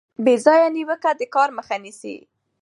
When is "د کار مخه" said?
1.19-1.75